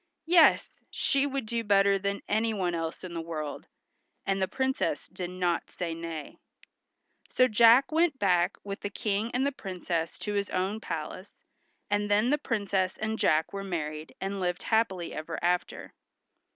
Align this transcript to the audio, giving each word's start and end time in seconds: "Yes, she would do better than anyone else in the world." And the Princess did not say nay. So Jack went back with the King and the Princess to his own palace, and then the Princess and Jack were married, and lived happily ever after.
"Yes, 0.25 0.71
she 0.89 1.27
would 1.27 1.45
do 1.45 1.63
better 1.63 1.99
than 1.99 2.23
anyone 2.27 2.73
else 2.73 3.03
in 3.03 3.13
the 3.13 3.21
world." 3.21 3.67
And 4.25 4.41
the 4.41 4.47
Princess 4.47 5.07
did 5.13 5.29
not 5.29 5.69
say 5.69 5.93
nay. 5.93 6.39
So 7.29 7.47
Jack 7.47 7.91
went 7.91 8.17
back 8.17 8.57
with 8.63 8.79
the 8.79 8.89
King 8.89 9.29
and 9.31 9.45
the 9.45 9.51
Princess 9.51 10.17
to 10.17 10.33
his 10.33 10.49
own 10.49 10.79
palace, 10.79 11.33
and 11.87 12.09
then 12.09 12.31
the 12.31 12.39
Princess 12.39 12.97
and 12.97 13.19
Jack 13.19 13.53
were 13.53 13.63
married, 13.63 14.15
and 14.19 14.39
lived 14.39 14.63
happily 14.63 15.13
ever 15.13 15.37
after. 15.43 15.93